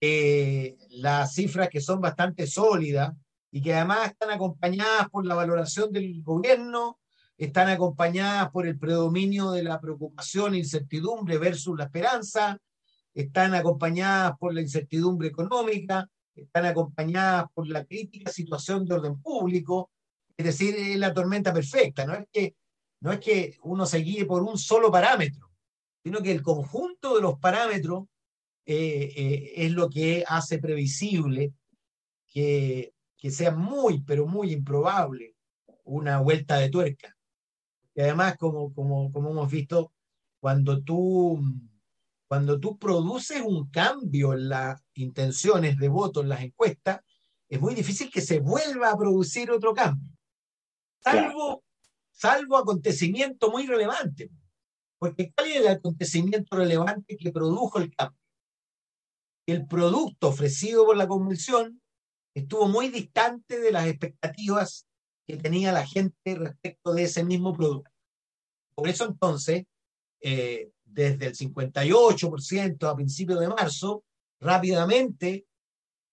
eh, 0.00 0.76
las 0.90 1.34
cifras 1.34 1.68
que 1.68 1.80
son 1.80 2.00
bastante 2.00 2.46
sólidas 2.46 3.12
y 3.50 3.60
que 3.60 3.74
además 3.74 4.10
están 4.10 4.30
acompañadas 4.30 5.08
por 5.10 5.26
la 5.26 5.34
valoración 5.34 5.92
del 5.92 6.22
gobierno, 6.22 6.98
están 7.36 7.68
acompañadas 7.68 8.50
por 8.50 8.66
el 8.66 8.78
predominio 8.78 9.50
de 9.50 9.62
la 9.62 9.80
preocupación 9.80 10.54
e 10.54 10.58
incertidumbre 10.58 11.38
versus 11.38 11.76
la 11.76 11.84
esperanza, 11.84 12.58
están 13.14 13.54
acompañadas 13.54 14.38
por 14.38 14.54
la 14.54 14.60
incertidumbre 14.60 15.28
económica, 15.28 16.08
están 16.34 16.66
acompañadas 16.66 17.46
por 17.52 17.68
la 17.68 17.84
crítica 17.84 18.30
situación 18.30 18.84
de 18.84 18.94
orden 18.94 19.20
público, 19.20 19.90
es 20.36 20.46
decir, 20.46 20.74
es 20.76 20.98
la 20.98 21.12
tormenta 21.12 21.52
perfecta, 21.52 22.06
no 22.06 22.14
es 22.14 22.26
que, 22.32 22.54
no 23.00 23.12
es 23.12 23.20
que 23.20 23.58
uno 23.62 23.84
se 23.84 23.98
guíe 23.98 24.24
por 24.24 24.42
un 24.42 24.56
solo 24.56 24.90
parámetro, 24.90 25.50
sino 26.02 26.22
que 26.22 26.32
el 26.32 26.42
conjunto 26.42 27.16
de 27.16 27.22
los 27.22 27.38
parámetros 27.38 28.04
eh, 28.72 29.12
eh, 29.16 29.52
es 29.56 29.72
lo 29.72 29.90
que 29.90 30.22
hace 30.28 30.60
previsible 30.60 31.52
que, 32.28 32.94
que 33.16 33.32
sea 33.32 33.50
muy, 33.50 34.02
pero 34.02 34.28
muy 34.28 34.52
improbable 34.52 35.34
una 35.82 36.20
vuelta 36.20 36.56
de 36.58 36.68
tuerca. 36.68 37.16
Y 37.96 38.02
además, 38.02 38.36
como, 38.38 38.72
como, 38.72 39.10
como 39.10 39.30
hemos 39.30 39.50
visto, 39.50 39.92
cuando 40.38 40.84
tú, 40.84 41.42
cuando 42.28 42.60
tú 42.60 42.78
produces 42.78 43.42
un 43.44 43.68
cambio 43.70 44.34
en 44.34 44.48
las 44.48 44.80
intenciones 44.94 45.76
de 45.76 45.88
voto 45.88 46.20
en 46.20 46.28
las 46.28 46.42
encuestas, 46.42 47.00
es 47.48 47.60
muy 47.60 47.74
difícil 47.74 48.08
que 48.08 48.20
se 48.20 48.38
vuelva 48.38 48.92
a 48.92 48.96
producir 48.96 49.50
otro 49.50 49.74
cambio. 49.74 50.16
Salvo, 51.00 51.64
salvo 52.12 52.56
acontecimiento 52.56 53.50
muy 53.50 53.66
relevante. 53.66 54.30
Porque 55.00 55.32
¿cuál 55.32 55.48
es 55.48 55.56
el 55.56 55.66
acontecimiento 55.66 56.56
relevante 56.56 57.16
que 57.16 57.32
produjo 57.32 57.80
el 57.80 57.92
cambio? 57.92 58.20
El 59.50 59.66
producto 59.66 60.28
ofrecido 60.28 60.84
por 60.84 60.96
la 60.96 61.08
convención 61.08 61.82
estuvo 62.34 62.68
muy 62.68 62.88
distante 62.88 63.58
de 63.58 63.72
las 63.72 63.86
expectativas 63.88 64.86
que 65.26 65.36
tenía 65.36 65.72
la 65.72 65.84
gente 65.84 66.36
respecto 66.36 66.92
de 66.92 67.02
ese 67.02 67.24
mismo 67.24 67.52
producto. 67.52 67.90
Por 68.74 68.88
eso 68.88 69.06
entonces, 69.06 69.64
eh, 70.20 70.70
desde 70.84 71.26
el 71.26 71.34
58% 71.36 72.88
a 72.88 72.94
principios 72.94 73.40
de 73.40 73.48
marzo, 73.48 74.04
rápidamente, 74.40 75.46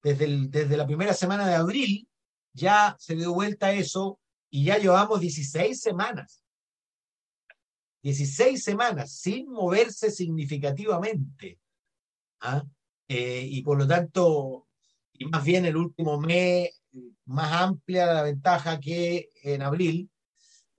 desde, 0.01 0.47
desde 0.47 0.77
la 0.77 0.87
primera 0.87 1.13
semana 1.13 1.47
de 1.47 1.55
abril, 1.55 2.07
ya 2.53 2.95
se 2.99 3.15
dio 3.15 3.33
vuelta 3.33 3.67
a 3.67 3.73
eso 3.73 4.19
y 4.49 4.65
ya 4.65 4.79
llevamos 4.79 5.19
16 5.19 5.79
semanas. 5.79 6.43
16 8.01 8.63
semanas 8.63 9.11
sin 9.11 9.47
moverse 9.49 10.09
significativamente. 10.09 11.59
¿ah? 12.39 12.63
Eh, 13.07 13.45
y 13.49 13.61
por 13.61 13.77
lo 13.77 13.87
tanto, 13.87 14.67
y 15.13 15.25
más 15.25 15.43
bien 15.43 15.65
el 15.65 15.77
último 15.77 16.19
mes, 16.19 16.81
más 17.25 17.51
amplia 17.53 18.05
la 18.05 18.23
ventaja 18.23 18.79
que 18.79 19.29
en 19.43 19.61
abril. 19.61 20.09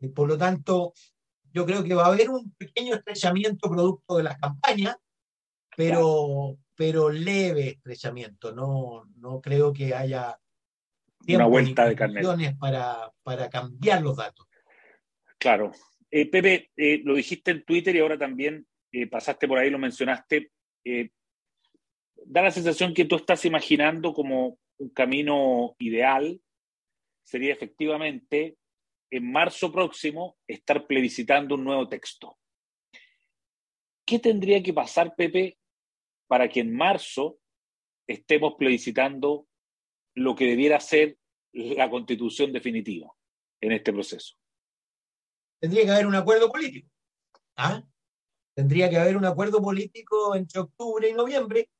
Y 0.00 0.08
por 0.08 0.28
lo 0.28 0.38
tanto, 0.38 0.92
yo 1.52 1.66
creo 1.66 1.82
que 1.82 1.94
va 1.94 2.04
a 2.04 2.12
haber 2.12 2.30
un 2.30 2.52
pequeño 2.52 2.94
estrechamiento 2.94 3.70
producto 3.70 4.16
de 4.16 4.24
las 4.24 4.38
campañas, 4.38 4.96
pero, 5.76 6.56
pero 6.74 7.10
leve 7.10 7.68
estrechamiento. 7.70 8.52
No, 8.52 9.04
no 9.16 9.40
creo 9.40 9.72
que 9.72 9.94
haya 9.94 10.38
una 11.26 11.46
vuelta 11.46 11.86
de 11.86 11.96
carnet 11.96 12.58
para, 12.58 13.12
para 13.22 13.48
cambiar 13.48 14.02
los 14.02 14.16
datos. 14.16 14.46
Claro. 15.38 15.72
Eh, 16.10 16.28
Pepe, 16.30 16.70
eh, 16.76 17.02
lo 17.04 17.14
dijiste 17.14 17.50
en 17.50 17.64
Twitter 17.64 17.94
y 17.94 18.00
ahora 18.00 18.18
también 18.18 18.66
eh, 18.92 19.06
pasaste 19.06 19.46
por 19.46 19.58
ahí, 19.58 19.70
lo 19.70 19.78
mencionaste. 19.78 20.50
Da 22.30 22.42
la 22.42 22.50
sensación 22.50 22.92
que 22.92 23.06
tú 23.06 23.16
estás 23.16 23.46
imaginando 23.46 24.12
como 24.12 24.58
un 24.76 24.90
camino 24.90 25.74
ideal 25.78 26.40
sería 27.24 27.54
efectivamente 27.54 28.58
en 29.10 29.32
marzo 29.32 29.72
próximo 29.72 30.36
estar 30.46 30.86
plebiscitando 30.86 31.54
un 31.54 31.64
nuevo 31.64 31.88
texto. 31.88 32.38
¿Qué 34.06 34.18
tendría 34.18 34.62
que 34.62 34.74
pasar, 34.74 35.14
Pepe, 35.16 35.58
para 36.26 36.50
que 36.50 36.60
en 36.60 36.74
marzo 36.74 37.38
estemos 38.06 38.56
plebiscitando 38.58 39.46
lo 40.14 40.34
que 40.34 40.44
debiera 40.44 40.80
ser 40.80 41.16
la 41.52 41.88
constitución 41.88 42.52
definitiva 42.52 43.10
en 43.62 43.72
este 43.72 43.90
proceso? 43.90 44.36
Tendría 45.60 45.84
que 45.84 45.90
haber 45.92 46.06
un 46.06 46.14
acuerdo 46.14 46.52
político. 46.52 46.90
¿Ah? 47.56 47.82
Tendría 48.54 48.90
que 48.90 48.98
haber 48.98 49.16
un 49.16 49.24
acuerdo 49.24 49.62
político 49.62 50.34
entre 50.34 50.60
octubre 50.60 51.08
y 51.08 51.14
noviembre, 51.14 51.70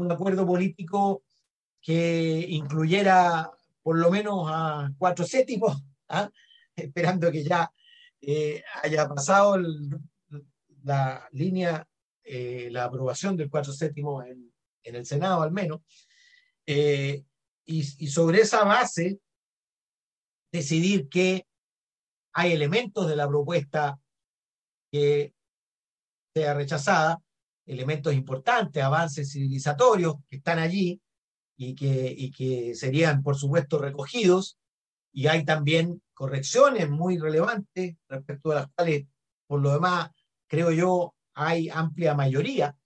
un 0.00 0.10
acuerdo 0.10 0.46
político 0.46 1.22
que 1.80 2.46
incluyera 2.48 3.50
por 3.82 3.98
lo 3.98 4.10
menos 4.10 4.46
a 4.48 4.90
cuatro 4.98 5.24
séptimos, 5.26 5.82
¿ah? 6.08 6.30
esperando 6.76 7.30
que 7.30 7.44
ya 7.44 7.70
eh, 8.20 8.62
haya 8.82 9.06
pasado 9.06 9.58
la 10.82 11.28
línea, 11.32 11.86
eh, 12.22 12.68
la 12.70 12.84
aprobación 12.84 13.36
del 13.36 13.50
cuatro 13.50 13.72
séptimos 13.72 14.24
en, 14.26 14.52
en, 14.82 14.96
el 14.96 15.06
Senado 15.06 15.42
al 15.42 15.52
menos, 15.52 15.80
eh, 16.66 17.24
y, 17.66 17.80
y, 18.04 18.06
sobre 18.08 18.40
esa 18.40 18.64
base 18.64 19.20
decidir 20.50 21.08
que 21.08 21.46
hay 22.32 22.52
elementos 22.52 23.08
de 23.08 23.16
la 23.16 23.28
propuesta 23.28 23.98
que 24.90 25.34
sea 26.34 26.54
rechazada, 26.54 27.22
elementos 27.66 28.14
importantes, 28.14 28.82
avances 28.82 29.32
civilizatorios 29.32 30.16
que 30.28 30.36
están 30.36 30.58
allí, 30.58 31.00
y 31.56 31.74
que, 31.74 32.14
y 32.16 32.30
que 32.30 32.74
serían, 32.74 33.22
por 33.22 33.36
supuesto, 33.36 33.78
recogidos. 33.78 34.58
Y 35.12 35.28
hay 35.28 35.44
también 35.44 36.02
correcciones 36.12 36.90
muy 36.90 37.18
relevantes 37.18 37.96
respecto 38.08 38.52
a 38.52 38.56
las 38.56 38.66
cuales, 38.72 39.06
por 39.46 39.60
lo 39.60 39.72
demás, 39.72 40.10
creo 40.48 40.72
yo, 40.72 41.14
hay 41.34 41.68
amplia 41.68 42.14
mayoría, 42.14 42.76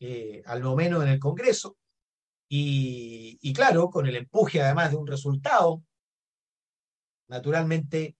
eh, 0.00 0.42
al 0.46 0.62
menos 0.74 1.02
en 1.02 1.10
el 1.10 1.18
Congreso. 1.18 1.76
Y, 2.48 3.38
y, 3.42 3.52
claro, 3.52 3.90
con 3.90 4.06
el 4.06 4.16
empuje 4.16 4.60
además 4.60 4.90
de 4.90 4.96
un 4.96 5.06
resultado, 5.06 5.82
naturalmente 7.28 8.16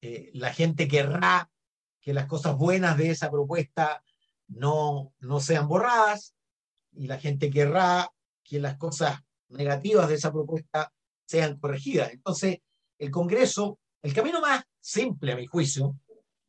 eh, 0.00 0.30
la 0.34 0.52
gente 0.52 0.88
querrá 0.88 1.50
que 2.00 2.14
las 2.14 2.26
cosas 2.26 2.56
buenas 2.56 2.96
de 2.96 3.10
esa 3.10 3.30
propuesta 3.30 4.02
no, 4.54 5.12
no 5.20 5.40
sean 5.40 5.68
borradas 5.68 6.34
y 6.92 7.06
la 7.06 7.18
gente 7.18 7.50
querrá 7.50 8.10
que 8.42 8.60
las 8.60 8.76
cosas 8.76 9.20
negativas 9.48 10.08
de 10.08 10.14
esa 10.14 10.32
propuesta 10.32 10.92
sean 11.26 11.58
corregidas. 11.58 12.12
Entonces, 12.12 12.58
el 12.98 13.10
Congreso, 13.10 13.78
el 14.02 14.12
camino 14.14 14.40
más 14.40 14.64
simple 14.80 15.32
a 15.32 15.36
mi 15.36 15.46
juicio, 15.46 15.96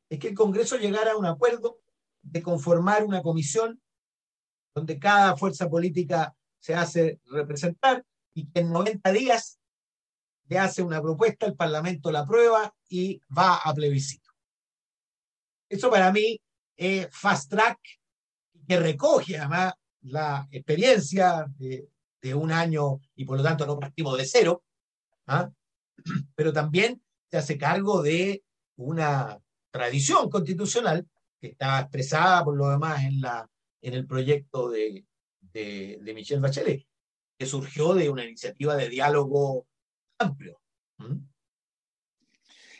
es 0.09 0.19
que 0.19 0.29
el 0.29 0.35
Congreso 0.35 0.77
llegara 0.77 1.13
a 1.13 1.17
un 1.17 1.25
acuerdo 1.25 1.79
de 2.21 2.41
conformar 2.41 3.03
una 3.03 3.21
comisión 3.21 3.81
donde 4.73 4.99
cada 4.99 5.35
fuerza 5.37 5.69
política 5.69 6.35
se 6.59 6.75
hace 6.75 7.19
representar 7.25 8.05
y 8.33 8.47
que 8.47 8.59
en 8.59 8.71
90 8.71 9.11
días 9.11 9.59
le 10.47 10.59
hace 10.59 10.83
una 10.83 11.01
propuesta, 11.01 11.45
el 11.45 11.55
Parlamento 11.55 12.11
la 12.11 12.19
aprueba 12.19 12.75
y 12.89 13.21
va 13.35 13.55
a 13.55 13.73
plebiscito. 13.73 14.29
Eso 15.69 15.89
para 15.89 16.11
mí 16.11 16.39
es 16.75 17.07
fast 17.11 17.49
track 17.49 17.79
que 18.67 18.79
recoge 18.79 19.37
además 19.37 19.73
la 20.01 20.47
experiencia 20.51 21.45
de, 21.57 21.87
de 22.21 22.33
un 22.33 22.51
año 22.51 22.99
y 23.15 23.25
por 23.25 23.37
lo 23.37 23.43
tanto 23.43 23.65
no 23.65 23.79
partimos 23.79 24.17
de 24.17 24.25
cero, 24.25 24.63
¿ah? 25.27 25.49
pero 26.35 26.51
también 26.51 27.01
se 27.29 27.37
hace 27.37 27.57
cargo 27.57 28.01
de 28.01 28.43
una 28.77 29.39
tradición 29.71 30.29
constitucional 30.29 31.07
que 31.39 31.47
está 31.47 31.79
expresada 31.79 32.43
por 32.43 32.55
lo 32.55 32.69
demás 32.69 33.03
en, 33.03 33.21
la, 33.21 33.49
en 33.81 33.93
el 33.93 34.05
proyecto 34.05 34.69
de, 34.69 35.05
de, 35.39 35.99
de 36.01 36.39
Bachelet, 36.39 36.85
que 37.37 37.45
surgió 37.45 37.93
de 37.93 38.09
una 38.09 38.25
iniciativa 38.25 38.75
de 38.75 38.89
diálogo 38.89 39.67
amplio. 40.17 40.59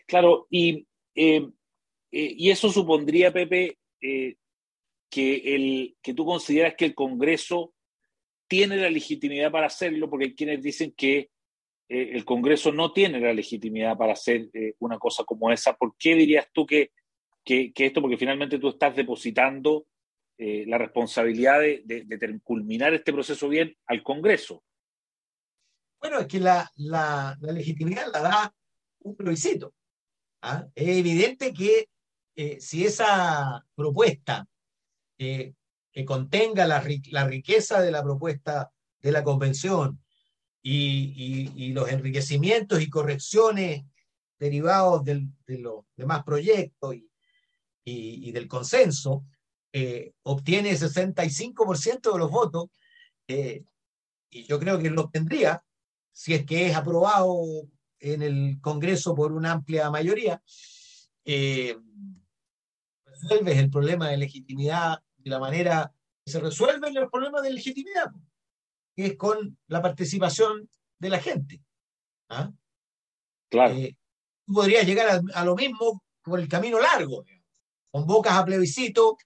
Claro, 0.07 0.47
y, 0.49 0.87
eh, 1.15 1.47
eh, 2.11 2.33
y 2.37 2.49
eso 2.49 2.71
supondría, 2.71 3.33
Pepe, 3.33 3.77
eh, 4.01 4.35
que, 5.09 5.55
el, 5.55 5.97
que 6.01 6.13
tú 6.13 6.25
consideras 6.25 6.75
que 6.75 6.85
el 6.85 6.95
Congreso 6.95 7.73
tiene 8.47 8.77
la 8.77 8.89
legitimidad 8.89 9.51
para 9.51 9.67
hacerlo, 9.67 10.09
porque 10.09 10.25
hay 10.25 10.35
quienes 10.35 10.61
dicen 10.61 10.93
que 10.95 11.29
eh, 11.89 12.11
el 12.13 12.25
Congreso 12.25 12.71
no 12.71 12.91
tiene 12.91 13.19
la 13.19 13.33
legitimidad 13.33 13.97
para 13.97 14.13
hacer 14.13 14.49
eh, 14.53 14.75
una 14.79 14.97
cosa 14.97 15.23
como 15.23 15.51
esa. 15.51 15.75
¿Por 15.75 15.95
qué 15.97 16.15
dirías 16.15 16.47
tú 16.53 16.65
que, 16.65 16.91
que, 17.43 17.71
esto? 17.75 18.01
Porque 18.01 18.17
finalmente 18.17 18.59
tú 18.59 18.69
estás 18.69 18.95
depositando 18.95 19.87
la 20.37 20.77
responsabilidad 20.77 21.61
de, 21.61 22.39
culminar 22.43 22.93
este 22.93 23.13
proceso 23.13 23.47
bien 23.47 23.73
al 23.85 24.03
Congreso. 24.03 24.61
Bueno, 25.97 26.19
es 26.19 26.27
que 26.27 26.41
la, 26.41 26.69
la, 26.75 27.37
la 27.39 27.51
legitimidad 27.53 28.11
la 28.11 28.21
da 28.21 28.55
un 28.99 29.15
plebiscito. 29.15 29.73
¿ah? 30.41 30.67
Es 30.75 30.87
evidente 30.87 31.53
que 31.53 31.87
eh, 32.35 32.57
si 32.59 32.85
esa 32.85 33.65
propuesta 33.75 34.47
eh, 35.17 35.53
que 35.91 36.05
contenga 36.05 36.67
la, 36.67 36.81
riqueza 36.81 37.81
de 37.81 37.91
la 37.91 38.03
propuesta 38.03 38.71
de 38.99 39.11
la 39.11 39.23
convención 39.23 40.03
y, 40.61 41.71
los 41.73 41.89
enriquecimientos 41.89 42.81
y 42.81 42.89
correcciones 42.89 43.83
derivados 44.39 45.03
de 45.03 45.27
los 45.47 45.85
demás 45.95 46.23
proyectos 46.23 46.95
y, 47.83 48.31
del 48.31 48.47
consenso, 48.47 49.25
eh, 49.71 50.13
obtiene 50.23 50.71
65% 50.71 52.13
de 52.13 52.19
los 52.19 52.31
votos, 52.31 52.69
y 53.27 54.43
yo 54.43 54.59
creo 54.59 54.79
que 54.79 54.89
lo 54.89 55.03
obtendría 55.03 55.63
si 56.15 56.33
es 56.33 56.45
que 56.45 56.67
es 56.67 56.75
aprobado 56.75 57.43
en 57.99 58.21
el 58.21 58.57
Congreso 58.61 59.13
por 59.13 59.33
una 59.33 59.51
amplia 59.51 59.91
mayoría, 59.91 60.41
eh, 61.25 61.77
resuelves 63.21 63.57
el 63.57 63.69
problema 63.69 64.09
de 64.09 64.17
legitimidad 64.17 65.01
de 65.17 65.29
la 65.29 65.39
manera 65.39 65.93
que 66.23 66.31
se 66.31 66.39
resuelve 66.39 66.89
el 66.89 67.09
problema 67.09 67.41
de 67.41 67.53
legitimidad, 67.53 68.11
que 68.95 69.07
es 69.07 69.17
con 69.17 69.57
la 69.67 69.81
participación 69.81 70.69
de 70.99 71.09
la 71.09 71.19
gente. 71.19 71.61
¿ah? 72.29 72.51
Claro. 73.49 73.75
Eh, 73.75 73.95
tú 74.45 74.53
podrías 74.53 74.85
llegar 74.85 75.21
a, 75.33 75.45
lo 75.45 75.55
mismo 75.55 76.03
por 76.23 76.39
el 76.39 76.47
camino 76.47 76.79
largo. 76.79 77.23
Convocas 77.91 78.33
a 78.33 78.45
plebiscito 78.45 79.17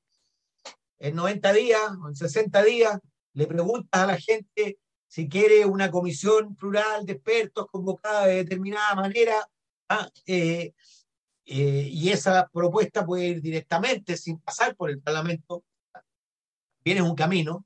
en 1.00 1.15
90 1.15 1.53
días, 1.53 1.81
en 2.08 2.15
60 2.15 2.63
días, 2.63 3.00
le 3.34 3.48
preguntas 3.48 4.01
a 4.01 4.05
la 4.05 4.17
gente 4.17 4.79
si 5.08 5.27
quiere 5.27 5.65
una 5.65 5.89
comisión 5.89 6.55
plural 6.55 7.05
de 7.05 7.13
expertos 7.13 7.67
convocada 7.72 8.27
de 8.27 8.36
determinada 8.36 8.93
manera, 8.96 9.50
¿ah? 9.89 10.10
eh, 10.27 10.74
eh, 11.51 11.89
y 11.91 12.10
esa 12.10 12.48
propuesta 12.53 13.03
puede 13.06 13.27
ir 13.27 13.41
directamente 13.41 14.15
sin 14.18 14.39
pasar 14.39 14.75
por 14.75 14.91
el 14.91 15.01
Parlamento, 15.01 15.63
viene 16.84 17.01
un 17.01 17.15
camino, 17.15 17.65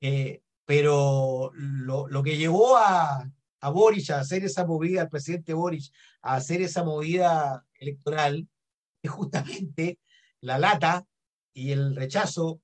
eh, 0.00 0.42
pero 0.66 1.50
lo, 1.54 2.06
lo, 2.08 2.22
que 2.22 2.36
llevó 2.36 2.76
a, 2.76 3.26
a 3.60 3.70
Boric 3.70 4.10
a 4.10 4.20
hacer 4.20 4.44
esa 4.44 4.66
movida, 4.66 5.00
al 5.00 5.08
presidente 5.08 5.54
Boric 5.54 5.90
a 6.20 6.34
hacer 6.34 6.60
esa 6.60 6.84
movida 6.84 7.64
electoral, 7.78 8.46
es 9.02 9.10
justamente 9.10 9.98
la 10.42 10.58
lata 10.58 11.06
y 11.54 11.72
el 11.72 11.96
rechazo 11.96 12.60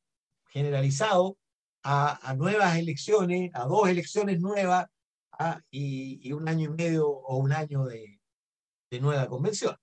generalizado 0.51 1.39
a, 1.83 2.35
nuevas 2.37 2.77
elecciones, 2.77 3.51
a 3.55 3.65
dos 3.65 3.89
elecciones 3.89 4.41
nuevas 4.41 4.89
y, 5.71 6.33
un 6.33 6.49
año 6.49 6.71
y 6.71 6.83
medio 6.83 7.09
o 7.09 7.39
un 7.39 7.53
año 7.53 7.85
de, 7.87 8.21
nueva 9.01 9.27
convención. 9.27 9.75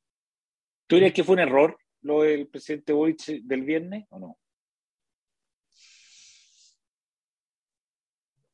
¿Tú 0.87 0.95
dirías 0.95 1.13
que 1.13 1.23
fue 1.23 1.33
un 1.33 1.41
error 1.41 1.77
lo 2.01 2.21
del 2.21 2.47
presidente 2.47 2.93
Boric 2.93 3.25
del 3.43 3.63
viernes 3.63 4.05
o 4.09 4.19
no? 4.19 4.37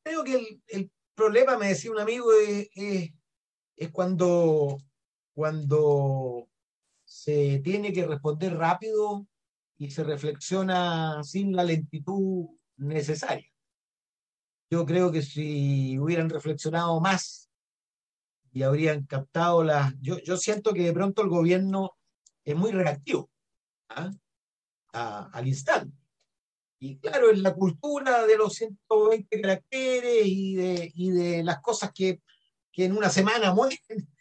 Creo 0.02 0.24
que 0.24 0.60
el, 0.66 0.90
problema, 1.14 1.56
me 1.56 1.68
decía 1.68 1.92
un 1.92 2.00
amigo, 2.00 2.32
es, 2.32 2.68
es, 3.76 3.90
cuando, 3.92 4.78
cuando 5.32 6.48
se 7.04 7.60
tiene 7.60 7.92
que 7.92 8.04
responder 8.04 8.56
rápido 8.56 9.28
y 9.78 9.92
se 9.92 10.02
reflexiona 10.02 11.22
sin 11.22 11.54
la 11.54 11.62
lentitud 11.62 12.48
necesaria. 12.78 13.48
Yo 14.70 14.84
creo 14.84 15.12
que 15.12 15.22
si 15.22 15.96
hubieran 16.00 16.28
reflexionado 16.28 17.00
más 17.00 17.48
y 18.50 18.64
habrían 18.64 19.06
captado 19.06 19.62
las... 19.62 19.94
Yo, 20.00 20.18
yo 20.18 20.36
siento 20.36 20.74
que 20.74 20.82
de 20.82 20.92
pronto 20.92 21.22
el 21.22 21.28
gobierno 21.28 21.96
es 22.44 22.56
muy 22.56 22.72
reactivo 22.72 23.30
¿ah? 23.88 24.10
al 25.32 25.48
instante. 25.48 25.96
Y 26.78 26.98
claro, 26.98 27.30
es 27.30 27.38
la 27.38 27.54
cultura 27.54 28.26
de 28.26 28.36
los 28.36 28.54
120 28.54 29.40
caracteres 29.40 30.26
y 30.26 30.54
de, 30.54 30.92
y 30.94 31.10
de 31.10 31.42
las 31.42 31.60
cosas 31.60 31.92
que, 31.94 32.20
que 32.70 32.84
en 32.84 32.96
una 32.96 33.08
semana 33.08 33.54
mueren 33.54 33.78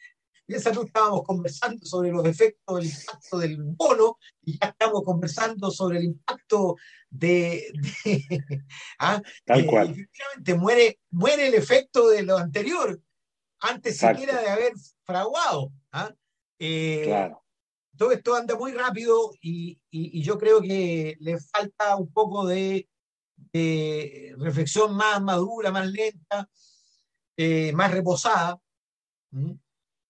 esa 0.48 0.72
noche 0.72 0.88
estábamos 0.88 1.24
conversando 1.24 1.86
sobre 1.86 2.12
los 2.12 2.26
efectos 2.26 2.78
del 2.78 2.86
impacto 2.86 3.38
del 3.40 3.58
bono 3.62 4.18
y 4.44 4.60
ya 4.60 4.68
estamos 4.68 5.04
conversando 5.04 5.72
sobre 5.72 6.00
el 6.00 6.06
impacto 6.06 6.76
de... 7.10 7.72
¿ah? 9.00 9.22
Tal 9.46 9.66
cual. 9.66 9.90
Efectivamente, 9.92 10.56
muere, 10.56 11.00
muere 11.12 11.48
el 11.48 11.54
efecto 11.56 12.10
de 12.10 12.24
lo 12.24 12.38
anterior, 12.38 13.02
antes 13.60 13.98
siquiera 13.98 14.42
de 14.42 14.50
haber 14.50 14.74
fraguado. 15.04 15.72
¿ah? 15.92 16.14
Eh, 16.60 17.04
claro. 17.06 17.43
Todo 17.98 18.12
esto 18.12 18.36
anda 18.36 18.56
muy 18.56 18.72
rápido 18.72 19.32
y, 19.42 19.80
yo 20.22 20.38
creo 20.38 20.62
que 20.62 21.16
le 21.20 21.40
falta 21.40 21.96
un 21.96 22.12
poco 22.12 22.46
de, 22.46 22.90
de 23.36 24.36
reflexión 24.38 24.96
más 24.96 25.22
madura, 25.22 25.72
más 25.72 25.88
lenta, 25.88 26.50
eh, 27.38 27.72
más 27.74 27.92
reposada. 27.92 28.60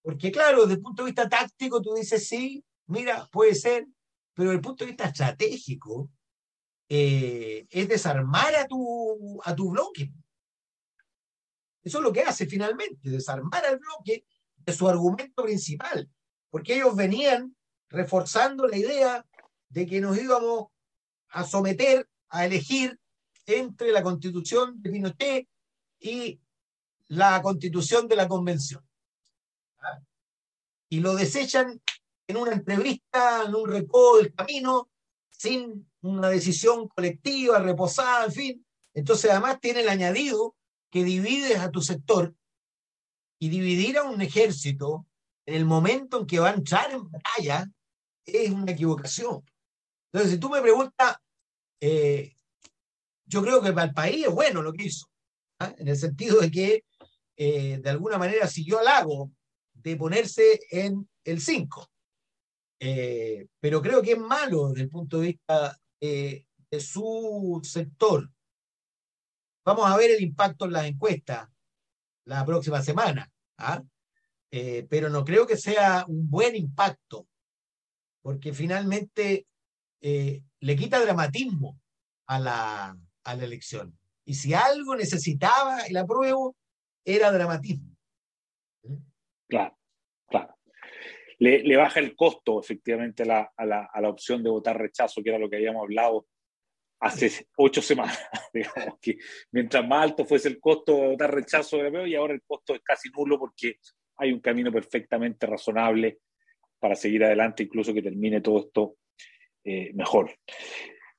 Porque 0.01 0.31
claro, 0.31 0.61
desde 0.61 0.73
el 0.75 0.81
punto 0.81 1.03
de 1.03 1.07
vista 1.07 1.29
táctico 1.29 1.81
tú 1.81 1.93
dices, 1.93 2.27
sí, 2.27 2.63
mira, 2.87 3.27
puede 3.31 3.55
ser, 3.55 3.87
pero 4.33 4.49
desde 4.49 4.57
el 4.57 4.61
punto 4.61 4.83
de 4.83 4.91
vista 4.91 5.05
estratégico 5.05 6.09
eh, 6.89 7.65
es 7.69 7.87
desarmar 7.87 8.55
a 8.55 8.67
tu, 8.67 9.41
a 9.43 9.55
tu 9.55 9.71
bloque. 9.71 10.11
Eso 11.83 11.97
es 11.97 12.03
lo 12.03 12.13
que 12.13 12.21
hace 12.21 12.45
finalmente, 12.45 13.09
desarmar 13.09 13.65
al 13.65 13.77
bloque 13.77 14.25
de 14.55 14.73
su 14.73 14.87
argumento 14.87 15.43
principal, 15.43 16.09
porque 16.49 16.75
ellos 16.75 16.95
venían 16.95 17.55
reforzando 17.93 18.67
la 18.67 18.77
idea 18.77 19.25
de 19.69 19.85
que 19.85 20.01
nos 20.01 20.17
íbamos 20.17 20.67
a 21.29 21.45
someter, 21.45 22.09
a 22.27 22.45
elegir 22.45 22.99
entre 23.45 23.91
la 23.91 24.03
constitución 24.03 24.81
de 24.81 24.89
Pinochet 24.89 25.47
y 25.99 26.41
la 27.07 27.41
constitución 27.41 28.09
de 28.09 28.15
la 28.17 28.27
convención 28.27 28.83
y 30.93 30.99
lo 30.99 31.15
desechan 31.15 31.81
en 32.27 32.37
una 32.37 32.53
entrevista, 32.53 33.45
en 33.47 33.55
un 33.55 33.67
recodo 33.67 34.17
del 34.17 34.31
camino, 34.31 34.91
sin 35.31 35.89
una 36.01 36.29
decisión 36.29 36.87
colectiva, 36.87 37.57
reposada, 37.57 38.25
en 38.25 38.31
fin. 38.31 38.65
Entonces, 38.93 39.31
además, 39.31 39.59
tiene 39.59 39.81
el 39.81 39.89
añadido 39.89 40.55
que 40.91 41.03
divides 41.03 41.57
a 41.57 41.71
tu 41.71 41.81
sector 41.81 42.35
y 43.39 43.49
dividir 43.49 43.97
a 43.97 44.03
un 44.03 44.21
ejército 44.21 45.07
en 45.47 45.55
el 45.55 45.65
momento 45.65 46.19
en 46.19 46.27
que 46.27 46.37
va 46.37 46.51
a 46.51 46.53
entrar 46.53 46.91
en 46.91 47.09
batalla 47.09 47.71
es 48.25 48.51
una 48.51 48.71
equivocación. 48.71 49.43
Entonces, 50.11 50.33
si 50.33 50.39
tú 50.39 50.49
me 50.49 50.61
preguntas, 50.61 51.17
eh, 51.81 52.35
yo 53.25 53.41
creo 53.41 53.61
que 53.61 53.73
para 53.73 53.87
el 53.87 53.93
país 53.93 54.27
es 54.27 54.31
bueno 54.31 54.61
lo 54.61 54.71
que 54.71 54.85
hizo, 54.85 55.07
¿ah? 55.59 55.73
en 55.77 55.87
el 55.87 55.97
sentido 55.97 56.39
de 56.39 56.51
que 56.51 56.85
eh, 57.35 57.79
de 57.79 57.89
alguna 57.89 58.17
manera 58.17 58.47
siguió 58.47 58.79
al 58.79 58.85
lago, 58.85 59.31
de 59.73 59.97
ponerse 59.97 60.59
en 60.69 61.09
el 61.23 61.41
5. 61.41 61.89
Eh, 62.79 63.47
pero 63.59 63.81
creo 63.81 64.01
que 64.01 64.11
es 64.11 64.19
malo 64.19 64.69
desde 64.69 64.83
el 64.83 64.89
punto 64.89 65.19
de 65.19 65.27
vista 65.27 65.77
de 65.99 66.79
su 66.79 67.59
sector. 67.63 68.29
Vamos 69.65 69.89
a 69.89 69.97
ver 69.97 70.11
el 70.11 70.21
impacto 70.21 70.65
en 70.65 70.73
las 70.73 70.85
encuestas 70.85 71.49
la 72.25 72.45
próxima 72.45 72.81
semana, 72.81 73.31
¿ah? 73.57 73.81
pero 74.49 75.09
no 75.09 75.23
creo 75.23 75.47
que 75.47 75.57
sea 75.57 76.05
un 76.07 76.29
buen 76.29 76.55
impacto, 76.55 77.27
porque 78.23 78.53
finalmente 78.53 79.45
eh, 80.01 80.41
le 80.61 80.75
quita 80.75 80.99
dramatismo 80.99 81.79
a 82.25 82.39
la, 82.39 82.97
a 83.23 83.35
la 83.35 83.43
elección. 83.43 83.95
Y 84.25 84.33
si 84.33 84.53
algo 84.53 84.95
necesitaba 84.95 85.81
el 85.81 85.97
apruebo, 85.97 86.55
era 87.05 87.31
dramatismo. 87.31 87.95
Claro, 89.47 89.77
claro. 90.27 90.55
Le, 91.37 91.75
baja 91.75 91.99
el 91.99 92.15
costo 92.15 92.61
efectivamente 92.61 93.25
la, 93.25 93.51
a, 93.55 93.65
la, 93.65 93.89
a 93.93 94.01
la, 94.01 94.09
opción 94.09 94.41
de 94.41 94.49
votar 94.49 94.79
rechazo, 94.79 95.21
que 95.21 95.29
era 95.29 95.37
lo 95.37 95.49
que 95.49 95.57
habíamos 95.57 95.83
hablado 95.83 96.25
hace 97.01 97.47
ocho 97.57 97.81
semanas. 97.81 98.17
Digamos 98.53 98.99
que 99.01 99.17
mientras 99.51 99.85
más 99.85 100.03
alto 100.03 100.25
fuese 100.25 100.47
el 100.47 100.61
costo 100.61 100.95
de 100.95 101.07
votar 101.09 101.33
rechazo, 101.33 101.77
y 102.07 102.15
ahora 102.15 102.33
el 102.33 102.41
costo 102.43 102.73
es 102.73 102.81
casi 102.81 103.09
nulo 103.09 103.37
porque 103.37 103.79
hay 104.15 104.31
un 104.31 104.39
camino 104.39 104.71
perfectamente 104.71 105.45
razonable 105.45 106.19
para 106.83 106.97
seguir 106.97 107.23
adelante, 107.23 107.63
incluso 107.63 107.93
que 107.93 108.01
termine 108.01 108.41
todo 108.41 108.59
esto 108.59 108.97
eh, 109.63 109.93
mejor. 109.93 110.35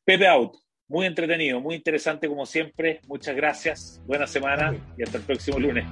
Pepe 0.04 0.28
Out, 0.28 0.52
muy 0.88 1.06
entretenido, 1.06 1.58
muy 1.58 1.76
interesante 1.76 2.28
como 2.28 2.44
siempre. 2.44 3.00
Muchas 3.06 3.34
gracias, 3.34 4.02
buena 4.04 4.26
semana 4.26 4.76
y 4.98 5.02
hasta 5.02 5.16
el 5.16 5.24
próximo 5.24 5.58
lunes. 5.58 5.86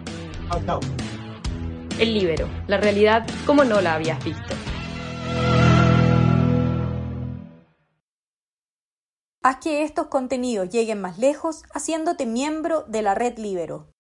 Chao, 0.66 0.80
el 1.98 2.12
Libero, 2.12 2.50
la 2.68 2.76
realidad 2.76 3.26
como 3.46 3.64
no 3.64 3.80
la 3.80 3.94
habías 3.94 4.22
visto. 4.22 4.54
Haz 9.42 9.56
que 9.56 9.85
estos 9.85 10.08
contenidos 10.08 10.68
lleguen 10.68 11.00
más 11.00 11.18
lejos 11.18 11.62
haciéndote 11.72 12.26
miembro 12.26 12.85
de 12.88 13.00
la 13.00 13.14
red 13.14 13.38
Libero. 13.38 13.91